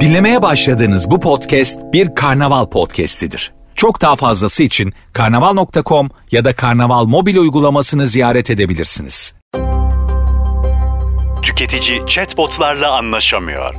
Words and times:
Dinlemeye 0.00 0.42
başladığınız 0.42 1.10
bu 1.10 1.20
podcast 1.20 1.78
bir 1.92 2.14
karnaval 2.14 2.66
podcastidir. 2.66 3.52
Çok 3.74 4.00
daha 4.02 4.16
fazlası 4.16 4.62
için 4.62 4.92
karnaval.com 5.12 6.10
ya 6.30 6.44
da 6.44 6.52
karnaval 6.52 7.04
mobil 7.04 7.36
uygulamasını 7.36 8.06
ziyaret 8.06 8.50
edebilirsiniz. 8.50 9.34
Tüketici 11.42 12.06
chatbotlarla 12.06 12.96
anlaşamıyor. 12.96 13.74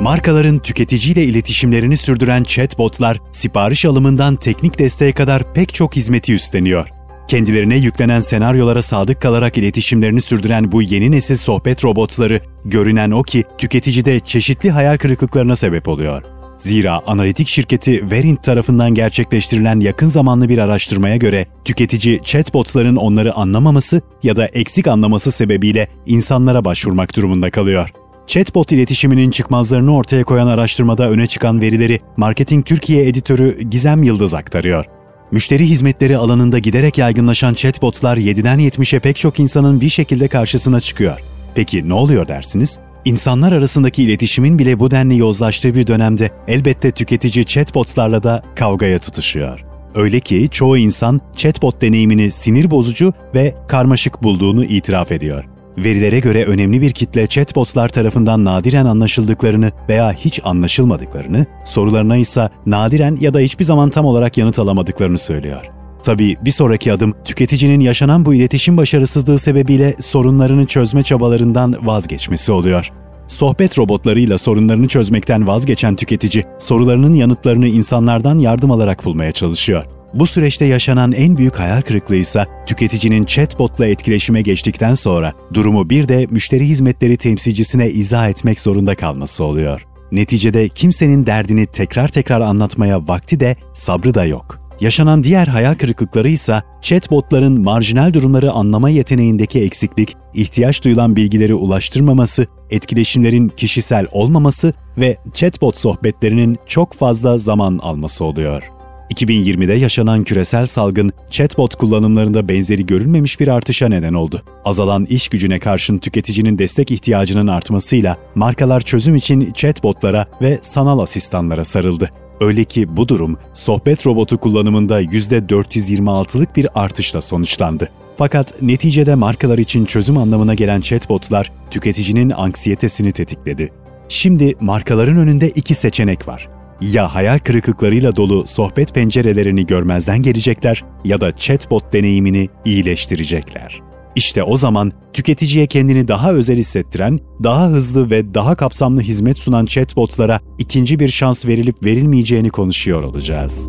Markaların 0.00 0.58
tüketiciyle 0.58 1.24
iletişimlerini 1.24 1.96
sürdüren 1.96 2.44
chatbotlar, 2.44 3.18
sipariş 3.32 3.84
alımından 3.84 4.36
teknik 4.36 4.78
desteğe 4.78 5.12
kadar 5.12 5.52
pek 5.54 5.74
çok 5.74 5.96
hizmeti 5.96 6.34
üstleniyor. 6.34 6.88
Kendilerine 7.28 7.76
yüklenen 7.76 8.20
senaryolara 8.20 8.82
sadık 8.82 9.22
kalarak 9.22 9.58
iletişimlerini 9.58 10.20
sürdüren 10.20 10.72
bu 10.72 10.82
yeni 10.82 11.10
nesil 11.10 11.36
sohbet 11.36 11.84
robotları, 11.84 12.40
görünen 12.64 13.10
o 13.10 13.22
ki 13.22 13.44
tüketicide 13.58 14.20
çeşitli 14.20 14.70
hayal 14.70 14.96
kırıklıklarına 14.96 15.56
sebep 15.56 15.88
oluyor. 15.88 16.22
Zira 16.58 17.00
analitik 17.06 17.48
şirketi 17.48 18.10
Verint 18.10 18.42
tarafından 18.42 18.94
gerçekleştirilen 18.94 19.80
yakın 19.80 20.06
zamanlı 20.06 20.48
bir 20.48 20.58
araştırmaya 20.58 21.16
göre 21.16 21.46
tüketici 21.64 22.20
chatbotların 22.24 22.96
onları 22.96 23.34
anlamaması 23.34 24.00
ya 24.22 24.36
da 24.36 24.46
eksik 24.46 24.86
anlaması 24.86 25.32
sebebiyle 25.32 25.88
insanlara 26.06 26.64
başvurmak 26.64 27.16
durumunda 27.16 27.50
kalıyor. 27.50 27.88
Chatbot 28.26 28.72
iletişiminin 28.72 29.30
çıkmazlarını 29.30 29.96
ortaya 29.96 30.24
koyan 30.24 30.46
araştırmada 30.46 31.10
öne 31.10 31.26
çıkan 31.26 31.60
verileri 31.60 32.00
Marketing 32.16 32.66
Türkiye 32.66 33.08
editörü 33.08 33.62
Gizem 33.62 34.02
Yıldız 34.02 34.34
aktarıyor. 34.34 34.86
Müşteri 35.32 35.66
hizmetleri 35.66 36.16
alanında 36.16 36.58
giderek 36.58 36.98
yaygınlaşan 36.98 37.54
chatbotlar 37.54 38.16
7'den 38.16 38.60
70'e 38.60 38.98
pek 38.98 39.16
çok 39.16 39.40
insanın 39.40 39.80
bir 39.80 39.88
şekilde 39.88 40.28
karşısına 40.28 40.80
çıkıyor. 40.80 41.20
Peki 41.54 41.88
ne 41.88 41.94
oluyor 41.94 42.28
dersiniz? 42.28 42.78
İnsanlar 43.04 43.52
arasındaki 43.52 44.02
iletişimin 44.02 44.58
bile 44.58 44.78
bu 44.78 44.90
denli 44.90 45.18
yozlaştığı 45.18 45.74
bir 45.74 45.86
dönemde 45.86 46.30
elbette 46.48 46.90
tüketici 46.90 47.44
chatbotlarla 47.44 48.22
da 48.22 48.42
kavgaya 48.54 48.98
tutuşuyor. 48.98 49.64
Öyle 49.94 50.20
ki 50.20 50.48
çoğu 50.50 50.78
insan 50.78 51.20
chatbot 51.36 51.82
deneyimini 51.82 52.30
sinir 52.30 52.70
bozucu 52.70 53.12
ve 53.34 53.54
karmaşık 53.68 54.22
bulduğunu 54.22 54.64
itiraf 54.64 55.12
ediyor. 55.12 55.44
Verilere 55.78 56.20
göre 56.20 56.44
önemli 56.44 56.80
bir 56.80 56.90
kitle 56.90 57.26
chatbotlar 57.26 57.88
tarafından 57.88 58.44
nadiren 58.44 58.86
anlaşıldıklarını 58.86 59.72
veya 59.88 60.12
hiç 60.12 60.40
anlaşılmadıklarını, 60.44 61.46
sorularına 61.64 62.16
ise 62.16 62.48
nadiren 62.66 63.18
ya 63.20 63.34
da 63.34 63.38
hiçbir 63.38 63.64
zaman 63.64 63.90
tam 63.90 64.04
olarak 64.04 64.38
yanıt 64.38 64.58
alamadıklarını 64.58 65.18
söylüyor. 65.18 65.64
Tabii 66.02 66.36
bir 66.44 66.50
sonraki 66.50 66.92
adım 66.92 67.14
tüketicinin 67.24 67.80
yaşanan 67.80 68.24
bu 68.24 68.34
iletişim 68.34 68.76
başarısızlığı 68.76 69.38
sebebiyle 69.38 69.94
sorunlarını 70.00 70.66
çözme 70.66 71.02
çabalarından 71.02 71.86
vazgeçmesi 71.86 72.52
oluyor. 72.52 72.90
Sohbet 73.26 73.78
robotlarıyla 73.78 74.38
sorunlarını 74.38 74.88
çözmekten 74.88 75.46
vazgeçen 75.46 75.96
tüketici, 75.96 76.44
sorularının 76.58 77.14
yanıtlarını 77.14 77.68
insanlardan 77.68 78.38
yardım 78.38 78.70
alarak 78.70 79.04
bulmaya 79.04 79.32
çalışıyor. 79.32 79.84
Bu 80.14 80.26
süreçte 80.26 80.64
yaşanan 80.64 81.12
en 81.12 81.36
büyük 81.36 81.60
hayal 81.60 81.82
kırıklığı 81.82 82.16
ise 82.16 82.44
tüketicinin 82.66 83.24
chatbotla 83.24 83.86
etkileşime 83.86 84.42
geçtikten 84.42 84.94
sonra 84.94 85.32
durumu 85.54 85.90
bir 85.90 86.08
de 86.08 86.26
müşteri 86.30 86.68
hizmetleri 86.68 87.16
temsilcisine 87.16 87.90
izah 87.90 88.28
etmek 88.28 88.60
zorunda 88.60 88.94
kalması 88.94 89.44
oluyor. 89.44 89.86
Neticede 90.12 90.68
kimsenin 90.68 91.26
derdini 91.26 91.66
tekrar 91.66 92.08
tekrar 92.08 92.40
anlatmaya 92.40 93.08
vakti 93.08 93.40
de 93.40 93.56
sabrı 93.74 94.14
da 94.14 94.24
yok. 94.24 94.58
Yaşanan 94.80 95.24
diğer 95.24 95.46
hayal 95.46 95.74
kırıklıkları 95.74 96.28
ise 96.28 96.62
chatbotların 96.82 97.60
marjinal 97.60 98.12
durumları 98.12 98.52
anlama 98.52 98.90
yeteneğindeki 98.90 99.60
eksiklik, 99.62 100.16
ihtiyaç 100.34 100.84
duyulan 100.84 101.16
bilgileri 101.16 101.54
ulaştırmaması, 101.54 102.46
etkileşimlerin 102.70 103.48
kişisel 103.48 104.06
olmaması 104.12 104.72
ve 104.98 105.16
chatbot 105.34 105.78
sohbetlerinin 105.78 106.58
çok 106.66 106.92
fazla 106.92 107.38
zaman 107.38 107.78
alması 107.78 108.24
oluyor. 108.24 108.62
2020'de 109.12 109.72
yaşanan 109.72 110.24
küresel 110.24 110.66
salgın, 110.66 111.10
chatbot 111.30 111.74
kullanımlarında 111.74 112.48
benzeri 112.48 112.86
görülmemiş 112.86 113.40
bir 113.40 113.48
artışa 113.48 113.88
neden 113.88 114.14
oldu. 114.14 114.42
Azalan 114.64 115.04
iş 115.04 115.28
gücüne 115.28 115.58
karşın 115.58 115.98
tüketicinin 115.98 116.58
destek 116.58 116.90
ihtiyacının 116.90 117.46
artmasıyla 117.46 118.16
markalar 118.34 118.80
çözüm 118.80 119.14
için 119.14 119.52
chatbotlara 119.52 120.26
ve 120.42 120.58
sanal 120.62 120.98
asistanlara 120.98 121.64
sarıldı. 121.64 122.10
Öyle 122.40 122.64
ki 122.64 122.96
bu 122.96 123.08
durum 123.08 123.38
sohbet 123.54 124.06
robotu 124.06 124.38
kullanımında 124.38 125.02
%426'lık 125.02 126.56
bir 126.56 126.66
artışla 126.74 127.22
sonuçlandı. 127.22 127.88
Fakat 128.16 128.62
neticede 128.62 129.14
markalar 129.14 129.58
için 129.58 129.84
çözüm 129.84 130.18
anlamına 130.18 130.54
gelen 130.54 130.80
chatbotlar 130.80 131.52
tüketicinin 131.70 132.30
anksiyetesini 132.30 133.12
tetikledi. 133.12 133.72
Şimdi 134.08 134.54
markaların 134.60 135.16
önünde 135.16 135.48
iki 135.48 135.74
seçenek 135.74 136.28
var. 136.28 136.48
Ya 136.90 137.14
hayal 137.14 137.38
kırıklıklarıyla 137.38 138.16
dolu 138.16 138.46
sohbet 138.46 138.94
pencerelerini 138.94 139.66
görmezden 139.66 140.22
gelecekler 140.22 140.84
ya 141.04 141.20
da 141.20 141.36
chatbot 141.36 141.92
deneyimini 141.92 142.48
iyileştirecekler. 142.64 143.80
İşte 144.14 144.42
o 144.42 144.56
zaman 144.56 144.92
tüketiciye 145.12 145.66
kendini 145.66 146.08
daha 146.08 146.32
özel 146.32 146.56
hissettiren, 146.56 147.20
daha 147.42 147.68
hızlı 147.68 148.10
ve 148.10 148.34
daha 148.34 148.54
kapsamlı 148.54 149.00
hizmet 149.00 149.38
sunan 149.38 149.66
chatbotlara 149.66 150.40
ikinci 150.58 150.98
bir 150.98 151.08
şans 151.08 151.46
verilip 151.46 151.84
verilmeyeceğini 151.84 152.50
konuşuyor 152.50 153.02
olacağız. 153.02 153.68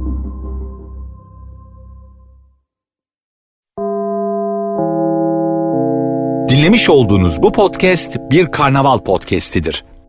Dinlemiş 6.50 6.90
olduğunuz 6.90 7.42
bu 7.42 7.52
podcast 7.52 8.18
bir 8.32 8.52
karnaval 8.52 9.00
podcastidir. 9.00 9.84